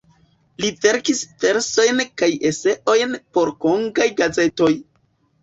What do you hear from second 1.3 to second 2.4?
versojn kaj